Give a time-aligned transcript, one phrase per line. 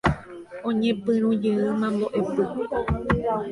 [0.67, 2.43] Oñepyrũjeýma mbo'epy.